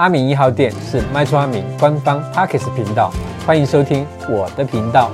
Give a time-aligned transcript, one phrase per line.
[0.00, 3.12] 阿明一号店是麦厨阿明官方 Parks 频道，
[3.46, 5.10] 欢迎收听我的频道。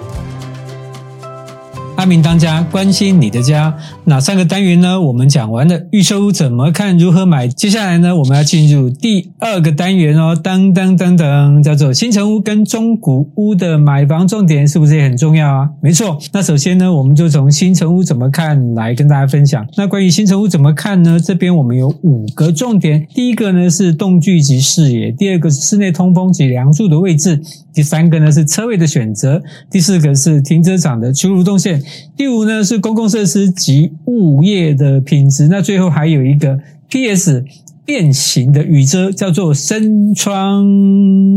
[2.06, 3.76] 明当家，关心你的家。
[4.04, 5.00] 哪三个单元呢？
[5.00, 7.48] 我们讲完了预售屋怎么看，如何买。
[7.48, 10.36] 接下来呢，我们要进入第二个单元哦。
[10.36, 15.70] 噔噔噔噔，叫做新城屋跟中古屋的买房重点，是不是也很重要啊？
[15.80, 16.18] 没错。
[16.32, 19.66] 那首先呢，我们就从新城屋怎么看来跟大家分享。
[19.76, 21.18] 那关于新城屋怎么看呢？
[21.18, 23.06] 这边我们有五个重点。
[23.14, 27.40] 第一个呢是动距及视野，第二个是室内通风及梁柱的位置，
[27.74, 31.82] 第三个呢是车位的选择，第四个是停车场的出入动线。
[32.16, 37.44] 第五呢是公共设施及物业的品质，那最后还有一个 PS
[37.84, 40.66] 变形的雨遮，叫做深窗。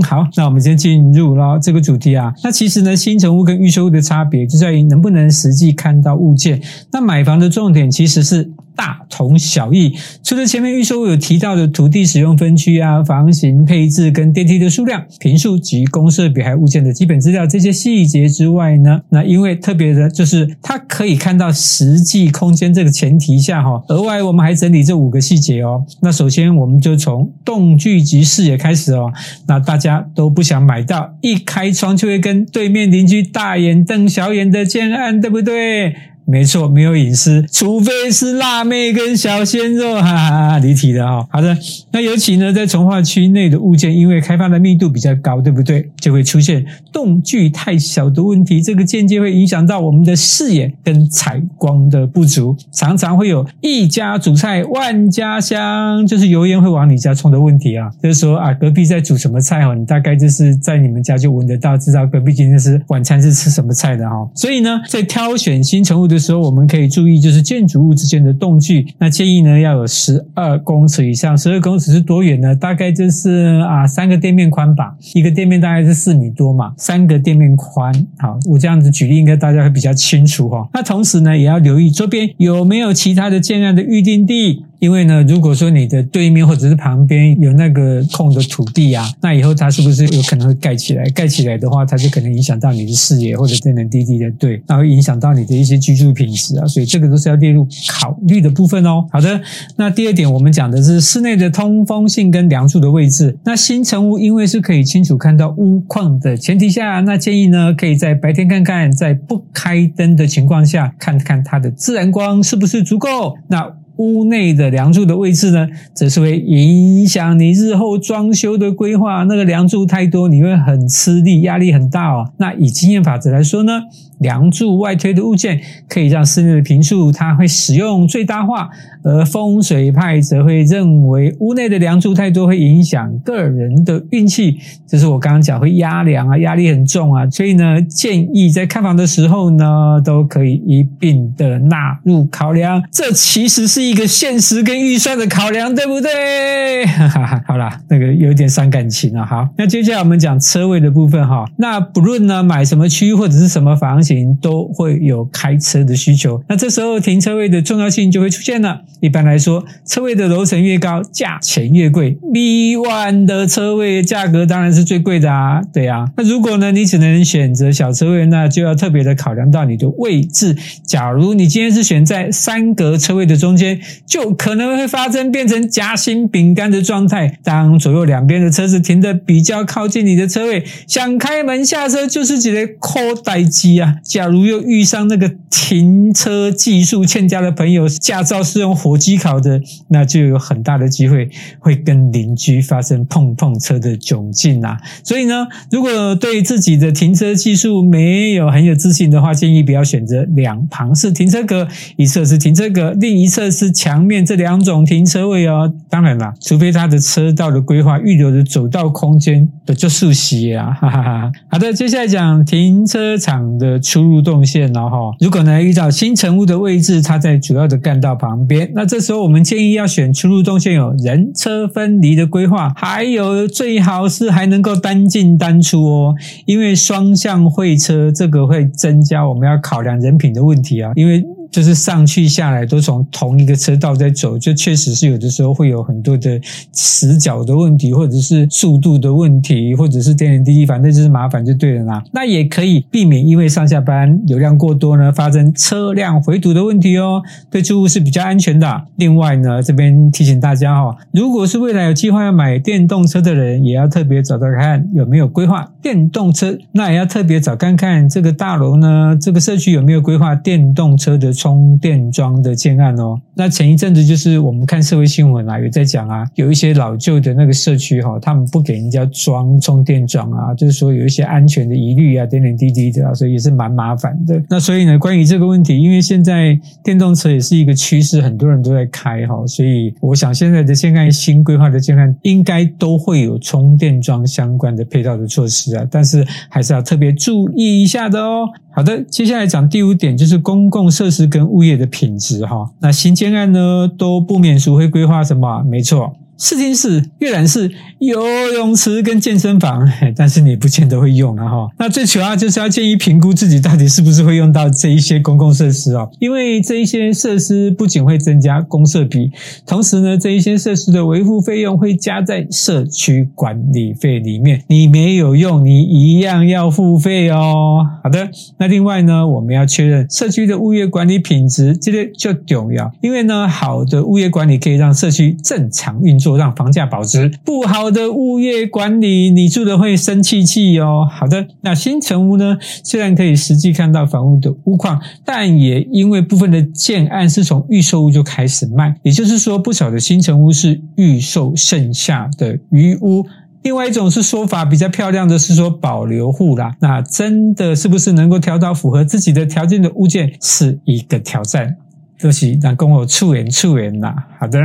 [0.01, 2.33] 好，那我们先进入了这个主题啊。
[2.43, 6.61] 那其实呢，新成屋跟预售屋的差别就在于能不能实际看到物件。
[6.91, 8.51] 那买房的重点其实是。
[8.79, 9.93] 大同小异，
[10.23, 25.83] 除了前面预售有提到的土地使用分区啊、房型配置跟电梯的数量、坪数及公设比还物件的基本资料这些细节之外呢，那因为特别的就是它可以看到实际空间这个前提下哈，额外我们还整理这五个细节哦。
[26.01, 29.11] 那首先我们就从动距及视野开始哦。
[29.45, 35.93] 那大家都不想买到一开窗就会跟对面邻居大眼瞪小眼的建案，对不对？
[36.29, 41.27] 没错，没有隐私，除非是辣妹跟小鲜肉，哈哈哈，离题了哈。
[41.31, 41.57] 好的，
[41.91, 45.89] 那尤其呢，在从化区内的物件，因为开发的密度比较高，对不对？
[45.99, 46.63] 就会出现
[46.93, 57.89] 栋距太小的问题，这个间接会影响到我们的视野跟采光的不足，常常会有一家煮菜万家香，就是油烟会往你家冲的问题啊。
[58.03, 64.15] 就是说啊，隔壁在煮什么菜哦，你大概就是在你们家就闻得到，知道隔壁今天是晚餐是吃什么菜的哈。
[64.35, 68.85] 所以呢，在挑选新成屋的时候，我们可以注意，就是建筑物之间的动距。
[68.99, 71.37] 那建议呢，要有十二公尺以上。
[71.37, 72.55] 十二公尺是多远呢？
[72.55, 74.95] 大概就是啊，三个店面宽吧。
[75.15, 77.93] 一个店面大概是四米多嘛，三个店面宽。
[78.17, 80.67] 好，我这样子举例，应该大家会比较清楚哈。
[80.73, 84.65] 那同时呢，也要留意周边有没有其他的建案的预定地。
[84.79, 91.03] 因为呢，如果说你的对面或者是旁边有那个空的土地啊，那以后它是不是有可能会盖起来？
[91.09, 96.65] 盖起来的话，它就可能影响到你的视野或者天南地地的对，那会影响到你的一些居住品质啊。
[96.65, 99.05] 所以这个都是要列入考虑的部分哦。
[99.11, 99.41] 好的，
[99.75, 103.37] 那第二点我们讲的是室内的通风性跟梁柱的位置。
[103.43, 113.35] 那新成屋因为是可以清楚看到屋况的前提下，那建议呢，可以在白天看看，在不开灯的情况下看看它的自然光是不是足够。
[113.47, 119.23] 那屋内的梁柱的位置呢，则是会影响你日后装修的规划。
[119.25, 122.31] 那个梁柱太多，你会很吃力，压力很大哦。
[122.37, 123.81] 那以经验法则来说呢，
[124.19, 128.69] 梁柱外推的物件可以让室内的坪数它会使用最大化，
[129.03, 134.57] 而风水派则会认为屋内的梁柱太多会影响个人的运气。
[134.87, 137.29] 就是我刚刚讲会压梁啊，压力很重啊。
[137.29, 142.81] 所以呢，建议在看房的时候呢，都可以一并的纳入考量。
[142.89, 143.88] 这其实是。
[143.89, 146.85] 一个现实跟预算的考量，对不对？
[146.85, 149.25] 哈哈哈，好啦，那个有点伤感情了。
[149.25, 151.43] 好，那接下来我们讲车位的部分哈。
[151.57, 156.39] 那不论呢买什么区或者是什么房型，都会有开车的需求。
[156.47, 158.81] 那这时候停车位的重要性就会出现了。
[158.99, 162.15] 一般来说，车位的楼层越高，价钱越贵。
[162.31, 165.61] B1 的车位价格当然是最贵的啊。
[165.73, 170.55] 对啊，那如果呢你只能选择小车位，那就要特别的考量到你的位置。
[170.85, 173.78] 假如你今天是选在三格车位的中间。
[174.05, 177.39] 就可能会发生变成夹心饼干的状态。
[177.43, 183.95] 当左右两边的车子停得比较靠近你的车位，想开门下车就是几个扣带机啊！
[184.03, 191.29] 假如又遇上那个停车技术欠佳的朋友，驾照是用火机考的，那就有很大的机会
[191.59, 194.77] 会跟邻居发生碰碰车的窘境啊！
[195.03, 201.67] 所以呢，如果对自己的停车技术没有很有自信的话，建议不要选择两旁是停车格，
[201.97, 203.69] 一侧是停车格，另一侧是。
[203.79, 211.31] 墙面这两种停车位哦，当然啦，除非它的车道的规划预留的走道空间的就熟悉啊， 哈哈哈。
[211.49, 214.97] 好的，接下来讲停车场的出入动线了哈。
[215.21, 231.23] 如果呢遇到新成屋的位置，它在主要的干道旁边，那这时候我们建议要选出入动线有人车分离的规划，还有最好是还能够单进单出哦，因为双向会车这个会增加我们要考量人品的问题啊，因为。
[231.51, 236.39] 就是上去下来都从同一个车道在走，就确实是有的时候会有很多的
[236.71, 242.03] 死角的问题，或者是速度的问题，或者是点点滴滴，反正就是麻烦就对了啦。
[242.11, 248.83] 那也可以避免因为上下班流量过多呢，发生车辆回堵的问题哦，对住户是比较安全的。
[248.97, 263.17] 另外呢，这边提醒大家哈，如果是未来有计划要买电动车的人，也要特别找找看有没有规划电动车，那也要特别找看看这个大楼呢，这个社区有没有规划电动车的充电桩的建案哦。
[263.33, 274.41] 那前一阵子就是我们看社会新闻啊，有在讲啊，有一些老旧的那个社区哈，他们不给人家装充电桩啊，就是说有一些安全的疑虑啊，点点滴滴的啊，所以也是蛮麻烦的。
[274.49, 288.47] 那所以呢，关于这个问题，因为现在电动车也是一个趋势，很多人都在开哈，所以我想现在的现在新规划的建案应该都会有充电桩相关的配套的措施啊，但是还是要特别注意一下的哦。
[288.71, 292.71] 好的，接下来讲第五点，就是公共设施跟物业的品质哈。
[292.79, 295.63] 那新建案呢，都不免俗会规划什么？
[295.63, 296.15] 没错。
[296.39, 297.69] 视听室、阅览室、
[297.99, 301.67] 游泳池跟健身房， 但是你不见得会用了哈。
[301.77, 309.29] 那最主要就是要建议评估自己到底是不是会用到这一些公共设施哦，因为这一些设施不仅会增加公设比，
[309.67, 317.85] 同时呢，这一些设施的维护费用会加在社区管理费里面，你没有用，你一样要付费哦。
[318.01, 326.28] 好的，那另外呢，我们要确认社区的物业管理品质，这个就重要，因为呢，好的物业管理可以让社区正常运作。
[326.37, 331.07] 让房价保值，不好的物业管理，你住的会生气气哦。
[331.09, 332.57] 好的，那新城屋呢？
[332.83, 343.25] 虽然可以实际看到房屋的屋况，但也因为部分的建案是从预售屋就开始卖，也就是说，不少的新城屋是预售剩下的余屋。
[343.61, 351.75] 另外一种是说法比较漂亮的是说保留户啦，那真的是不是能够挑到符合自己的条件的物件，是一个挑战。
[352.17, 354.27] 这是让跟我促言促言啦。
[354.39, 354.59] 好的。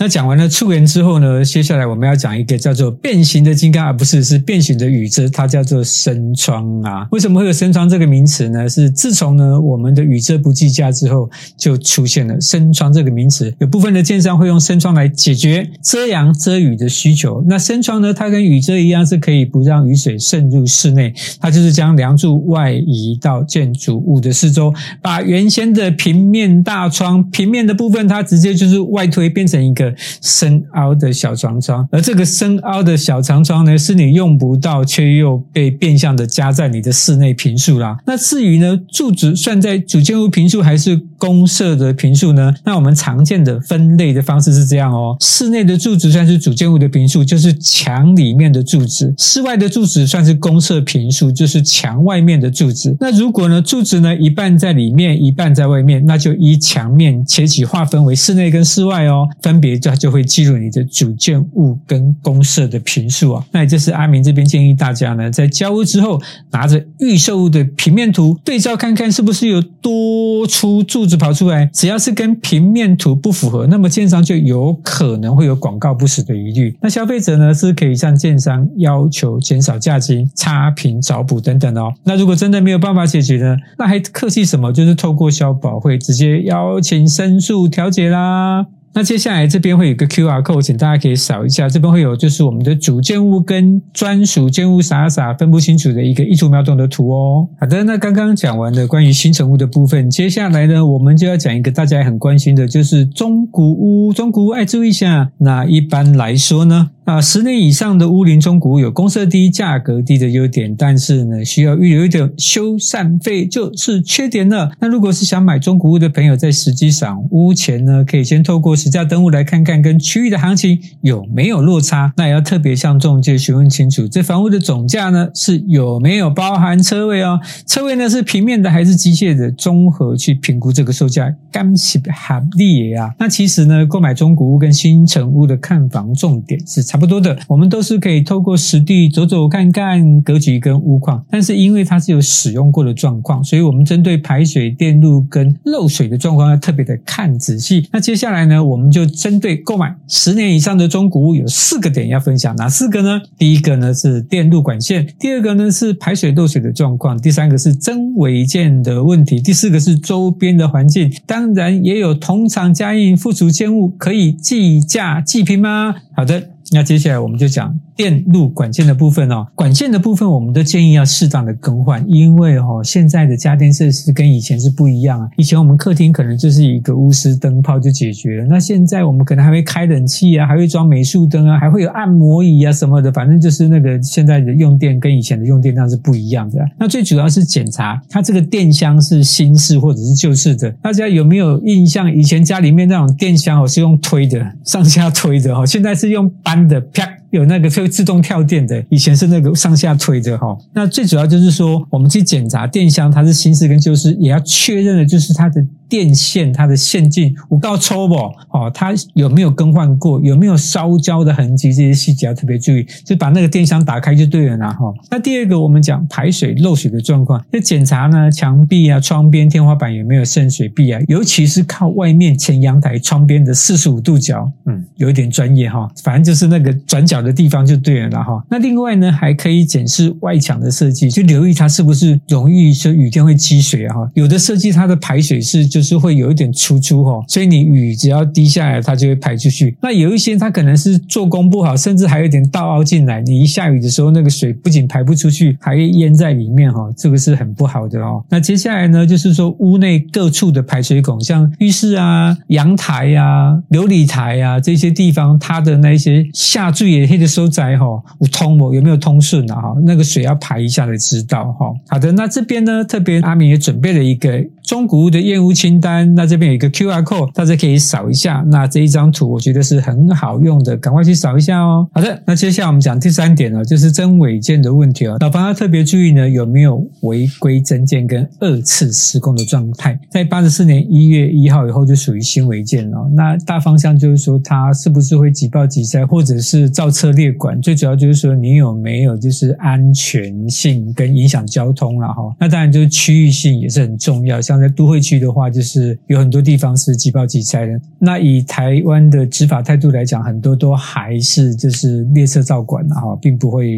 [0.00, 7.06] 那讲完了促言之后呢，接下来我们要讲一个叫做变形的金刚，而不是是变形的雨遮，它叫做深窗啊。
[7.10, 8.66] 为什么会有深窗这个名词呢？
[8.66, 13.54] 是自从呢我们的雨遮不计价之后，就出现了深窗这个名词。
[13.58, 17.44] 有部分的建商会用深窗来解决遮阳遮雨的需求。
[17.46, 29.89] 那深窗呢，它跟雨遮一样，是可以不让雨水渗入室内，它就是将梁柱外移到建筑物的四周，把原先的平面大窗平面的部分，它直接就是外推变成一个。
[29.98, 37.98] 深凹的小长窗，而这个深凹的小长窗呢，是你用不到，却又被变相的加在你的室内平数啦。
[38.06, 42.54] 那至于呢，柱子算在主建物平数还是公设的平数呢？
[42.64, 52.96] 那我们常见的分类的方式是这样哦：室内的柱子算是主建物的平数，就是墙里面的柱子；室外的柱子算是公设平数，就是墙外面的柱子。
[53.00, 59.79] 那如果呢，柱子呢一半在里面，一半在外面，那就依墙面切起划分为室内跟室外哦，分别。
[59.88, 63.44] 它就会记录你的主建物跟公社的坪数啊。
[63.52, 71.66] 那也就是阿明这边建议大家呢，在交屋之后，拿着预售物的平面图对照看看，是不是有多出柱子跑出来。
[71.72, 76.76] 只要是跟平面图不符合，那么建商就有可能会有广告不实的疑虑。
[76.82, 81.92] 那消费者呢，是可以向建商要求减少价金、差评找补等等哦。
[82.04, 84.72] 那如果真的没有办法解决呢，那还客气什么？
[84.72, 88.66] 就是透过消保会直接邀请申诉调解啦。
[88.92, 91.68] 那接下来这边会有个 QR code，请大家可以扫一下。
[91.68, 97.48] 这边会有就是我们的主建物跟专属建物傻傻分不清楚的一个一图秒懂的图哦。
[97.60, 104.12] 好的，那刚刚讲完的关于新成屋的部分，接下来呢，我们就要讲一个大家也很关心的，就是中古屋。
[104.12, 105.30] 中古屋，哎，注意一下。
[105.38, 114.70] 那一般来说呢，啊，十年以上的屋龄中古屋有公设低、价格低的优点，但是呢，需要预留一点修缮费就是缺点了。
[114.78, 122.12] 那如果是想买中古屋的朋友，在实际上屋前呢，可以先透过实价登录来看看跟区域的行情有没有落差。
[122.16, 127.40] 那也要特别向中介询问清楚，这房屋的总价呢，是有没有包含车位哦？
[127.66, 129.50] 车位呢是平面的还是机械的？
[129.50, 133.12] 综合去评估这个售价，干是合理啊。
[133.18, 147.88] 那其实呢，购买中古屋跟新成屋的看房重点是差不多的，我们都是可以透过实地走走看看格局跟屋况，但是因为它是有使用过的状况，所以我们针对排水、电路跟漏水的状况要特别的看仔细。
[147.90, 153.22] 那接下来呢，我们就针对购买十年以上的中古屋有四个点要分享，哪四个呢？
[153.38, 165.94] 第一个呢是电路管线，第二个呢是排水漏水的状况，第三个是真违建的问题，第四个是周边的环境，当然也有同厂加印附属建物可以计价计平吗？
[166.20, 166.42] 好的。
[166.72, 169.44] 那接下来我们就讲电路管线的部分哦。
[169.56, 175.28] 管线的部分，我们都建议要适当的更换，因为哦，现在的家电设施跟以前是不一样啊。
[175.36, 186.64] 以前我们客厅可能就是一个钨丝灯泡就解决了，那现在我们可能还会开冷气啊，还会装美术灯啊，还会有按摩椅啊什么的，反正就是那个现在的用电跟以前的用电量是不一样的。
[186.78, 190.70] 那最主要是检查它这个电箱是新式或者是旧式的。
[190.82, 192.14] 大家有没有印象？
[192.14, 197.19] 以前家里面那种电箱哦是用推的，上下推的哈，现在是用搬的，啪。
[197.30, 200.56] 有那个会自动跳电的，以前是那个上下推的哈。
[200.74, 205.64] 那最主要就是说，我们去检查电箱，它是新式跟旧式，也要确认的就是它的。
[205.90, 210.20] 电线它的线径我告抽不哦，它有没有更换过？
[210.20, 211.74] 有没有烧焦的痕迹？
[211.74, 212.86] 这些细节要特别注意。
[213.04, 214.94] 就把那个电箱打开就对了啦哈。
[215.10, 225.90] 那第二个我们讲排水漏水的状况，要检查呢墙壁啊、窗边、天花板有没有渗水壁啊，尤其是靠外面前阳台窗边的四十五度角，嗯，有一点专业哈。
[226.04, 228.42] 反正就是那个转角的地方就对了啦哈。
[228.48, 234.08] 那另外呢，还可以检视外墙的设计，就留意它是不是容易说雨天会积水哈。
[234.14, 235.80] 有的设计它的排水是就。
[235.90, 239.76] 是会有一点突出哈，所以你雨只要滴下来，它就会排出去。
[239.82, 243.20] 那有一些它可能是做工不好，甚至还有点倒凹进来。
[243.22, 248.24] 你一下雨的时候，那个水不仅排不出去，还会淹在里面哈，这个是很不好的哦。
[248.28, 257.84] 那接下来呢，就是说屋内各处的排水孔，像浴室啊、阳台啊、琉璃台啊这些地方，它的那些下坠也黑的收窄哈，
[258.20, 258.72] 有通不？
[258.72, 259.60] 有没有通顺啊？
[259.60, 261.66] 哈，那个水要排一下才知道哈。
[261.88, 264.30] 好的，那这边呢，特别阿明也准备了一个
[264.70, 268.44] 中古屋的验屋清单，那这边有一个 QR code，大家可以扫一下。
[268.52, 271.88] 那这一张图我觉得是很好用的，赶快去扫一下哦。
[271.92, 275.16] 好的，那接下来我们讲第三点呢，就是真违建的问题哦。
[275.18, 279.98] 老房要特别注意呢，有没有违规增建跟二次施工的状态。
[280.08, 283.10] 在八十四年一月一号以后就属于新违建哦。
[283.12, 287.60] 那大方向就是说，它是不是会挤爆挤塞，或者是造车裂管？
[287.60, 292.22] 最主要就是说，你有没有就是安全性跟影响交通了哈。
[292.38, 297.80] 那当然就是区域性也是很重要，像在都会区的话，就是有很多地方是挤爆挤塞的。
[297.98, 303.70] 那以台湾的执法态度来讲，很多都还是就是列车照管的哈，并不会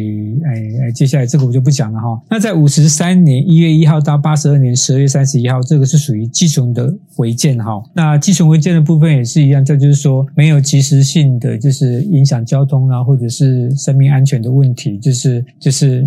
[0.45, 2.19] 哎哎，接下来这个我就不讲了哈。
[2.29, 7.81] 那在五十三年一月一号到八十二年十二月三十一号，这个是属于寄存的违建哈。
[7.93, 16.03] 那寄存违建的部分也是一样，这就是说没有及时性的，就是影响交通啊，或者是生命安全的问题，就是就是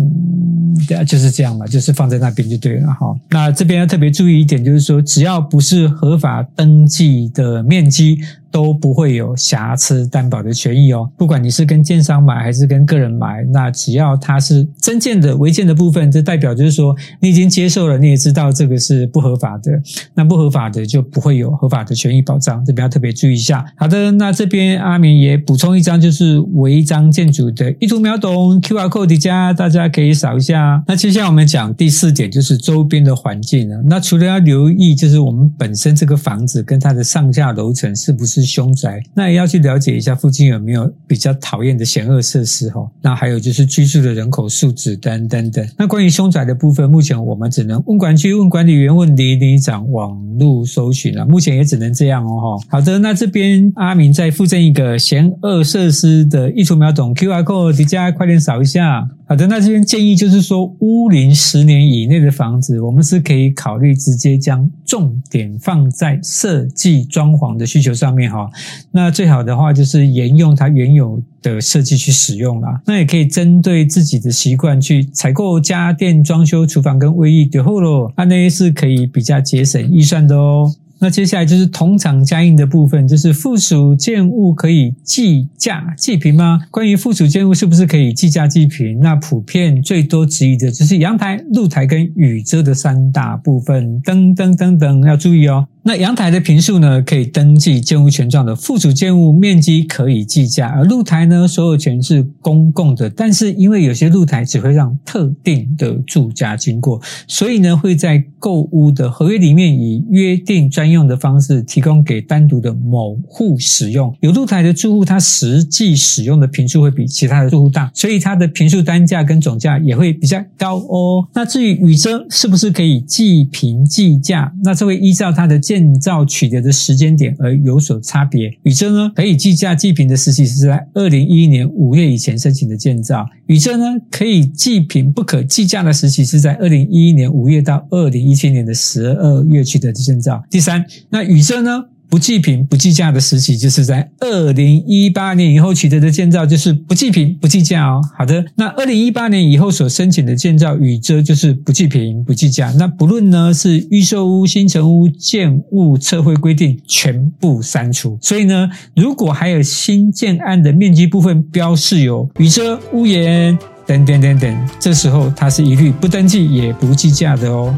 [1.05, 3.15] 就是这样嘛，就是放在那边就对了哈。
[3.29, 8.19] 那这边要特别注意一点，就是说只要不是合法登记的面积，
[8.51, 11.09] 都不会有瑕疵担保的权益哦。
[11.17, 19.71] 不管你是跟建商买还是跟个人买，那只要它是增建的违建的部分，这代表就是说你已经接受了，你也知道这个是不合法的。
[20.13, 23.65] 那不合法的就不会有合法的权益保障，这边要特别注意一下。
[23.75, 30.83] 好的，那这边阿明也补充一张，就是违章建筑的意图秒懂 QR code 加，大家可以扫一下。
[30.87, 33.81] 那接下来我们讲第四点，就是周边的环境了。
[33.83, 42.87] 那除了要留意，就是我们本身这个房子跟它的上下楼层是不是是凶宅，那也要去了解一下附近有没有比较讨厌的险恶设施哈。
[43.01, 45.67] 那还有就是居住的人口素质等等等。
[45.77, 51.25] 那关于凶宅的部分，目前我们只能问管区、问管理员、问李里长网络搜寻了。
[51.25, 52.67] 目前也只能这样哦哈。
[52.69, 59.07] 好的，那这边阿明再附赠一个险恶设施的意图秒懂 QR code，大家快点扫一下。
[59.29, 68.31] 好的，那这边建议就是说，屋龄十年以内的房子，我们是可以考虑直接将重点放在设计装潢的需求上面。
[68.31, 68.49] 哈，
[68.89, 72.81] 那最好的话就是沿用它原有的设计去使用啦。
[72.85, 80.71] 那也可以针对自己的习惯去采购家电装修、厨房跟卫浴的后咯，那那是可以比较节省预算的哦。
[80.99, 86.59] 那接下来就是同场加映的部分，就是附属建物可以计价计平吗？
[86.71, 88.99] 关于附属建物是不是可以计价计平？
[88.99, 95.67] 那普遍最多质疑的就是阳台、露台跟雨遮的三大部分，等等等等，要注意哦。
[95.87, 114.13] 那阳台的坪数呢，可以登记建物权状的附属建物面积可以计价，而露台呢，所有权是公共的，但是因为有些露台只会让特定的住家经过，所以呢，会在购屋的合约里面以约定专用的方式提供给单独的某户使用。
[114.19, 121.25] 有露台的住户，他实际使用的坪数会比其他的住户大，所以它的坪数单价跟总价也会比较高哦。
[121.33, 124.51] 那至于雨遮是不是可以计坪计价？
[124.65, 128.51] 那这会依照它的建建造取得的时间点而有所差别。
[128.63, 133.25] 宇宙呢，可以计价计平的时期是在二零一一年五月以前申请的建造。
[133.45, 140.43] 宇宙呢，可以计平不可计价的时期是在二零一一年五月到二零一七年的十二月取得的建造。
[140.49, 148.01] 第三，那宇宙呢，不计坪不计价的时期，就是在二零一八年以后取得的建造，就是不计坪不计价哦。
[148.17, 152.71] 好的，那二零一八年以后所申请的建造与遮就是不计坪不计价。
[152.77, 158.17] 那不论呢是预售屋、新成屋、建物测绘规定，全部删除。
[158.21, 167.77] 所以呢，如果还有新建案的面积部分标示有雨遮、屋檐等等等等，这时候它是一律不登记也不计价的哦。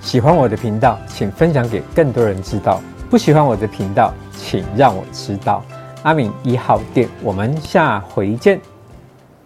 [0.00, 2.80] 喜欢我的频道，请分享给更多人知道。
[3.08, 5.62] 不喜欢我的频道，请让我知道。
[6.02, 8.60] 阿敏一号店，我们下回见。